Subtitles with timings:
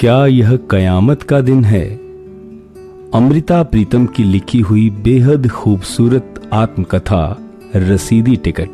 [0.00, 1.84] क्या यह कयामत का दिन है?
[3.14, 7.38] अमृता प्रीतम की लिखी हुई बेहद खूबसूरत आत्मकथा,
[7.76, 8.68] रसीदी टिकट।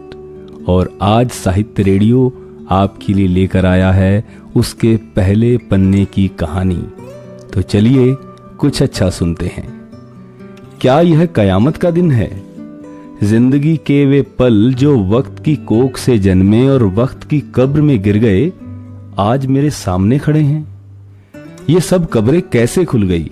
[0.69, 2.33] और आज साहित्य रेडियो
[2.71, 4.25] आपके लिए लेकर आया है
[4.57, 6.83] उसके पहले पन्ने की कहानी।
[7.55, 8.17] तो चलिए
[8.59, 9.69] कुछ अच्छा सुनते हैं।
[10.81, 12.43] क्या यह कयामत का दिन है?
[13.23, 18.03] ज़िंदगी के वे पल जो वक्त की कोख से जन्मे और वक्त की कब्र में
[18.03, 18.53] गिर गए,
[19.19, 20.80] आज मेरे सामने खड़े हैं।
[21.69, 23.31] ये सब कब्रें कैसे खुल गई?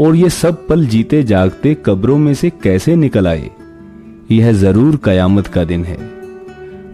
[0.00, 3.50] और ये सब पल जीते जागते कब्रों में से कैसे निकल आए?
[4.30, 6.10] यह ज़रूर कयामत का दिन है।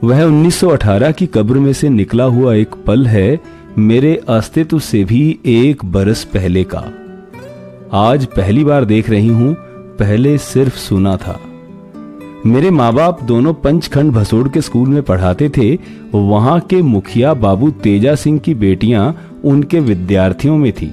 [0.05, 3.41] वह 1918 की कब्र में से निकला हुआ एक पल है
[3.79, 6.93] मेरे अस्तित्व से भी एक बरस पहले का।
[7.93, 9.55] आज पहली बार देख रही हूँ,
[9.99, 11.41] पहले सिर्फ़ सुना था।
[12.47, 15.79] मेरे माँ बाप दोनों पंचखंड भसोड़ के स्कूल में पढ़ाते थे,
[16.15, 19.15] वहाँ के मुखिया बाबू तेजा सिंह की बेटियाँ
[19.45, 20.93] उनके विद्यार्थियों में थी।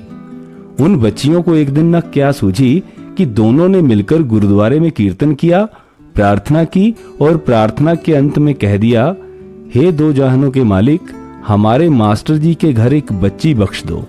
[0.79, 2.83] उन बच्चियों को एक दिन न क्या सूझी
[3.17, 5.63] कि दोनों ने मिलकर गुरुद्वारे में कीर्तन किया,
[6.15, 9.15] प्रार्थना की और प्रार्थना के अंत में कह दिया,
[9.75, 11.01] हे दो जहानों के मालिक,
[11.47, 14.05] हमारे मास्टर जी के घर एक बच्ची बख्श दो।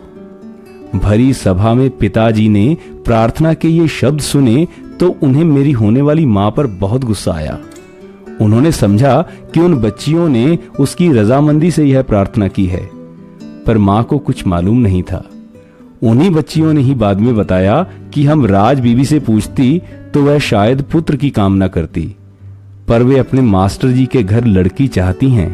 [0.94, 4.68] भरी सभा में पिताजी ने प्रार्थना के ये शब्द सुने
[5.00, 7.58] तो उन्हें मेरी होने वाली माँ पर बहुत गुस्सा आया।
[8.40, 9.20] उन्होंने समझा
[9.54, 12.84] कि उन बच्चियों ने उसकी रजामंदी से यह प्रार्थना की है,
[13.66, 15.24] पर माँ को कुछ मालूम नहीं था।
[16.02, 17.82] उन्हीं बच्चियों ने ही बाद में बताया
[18.14, 19.80] कि हम राज बीबी से पूछती
[20.14, 22.04] तो वह शायद पुत्र की कामना करती,
[22.88, 25.50] पर वे अपने मास्टर जी के घर लड़की चाहती हैं,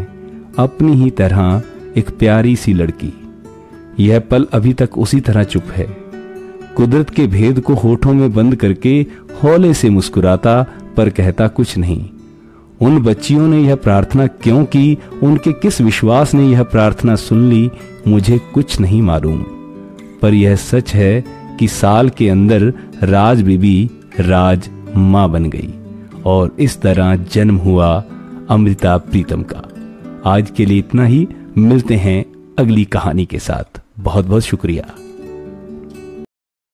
[0.58, 1.62] अपनी ही तरह
[1.96, 3.12] एक प्यारी सी लड़की।
[4.00, 5.86] यह पल अभी तक उसी तरह चुप है।
[6.76, 9.02] कुदरत के भेद को होठों में बंद करके
[9.42, 12.10] हौले से मुस्कुराता, पर कहता कुछ नहीं।
[12.80, 14.98] उन बच्चियों ने यह प्रार्थना क्यों की?
[15.22, 17.70] उनके किस विश्वास ने यह प्रार्थना सुन ली?
[18.08, 19.42] मुझे कुछ नहीं मालूम।
[20.22, 21.24] पर यह सच है
[21.58, 23.90] कि साल के अंदर राज बीबी
[24.20, 25.74] राज माँ बन गई,
[26.26, 28.04] और इस तरह जन्म हुआ
[28.50, 29.68] अमृता प्रीतम का।
[30.30, 31.28] आज के लिए इतना ही।
[31.58, 32.24] मिलते हैं
[32.58, 34.84] अगली कहानी के साथ। बहुत बहुत शुक्रिया।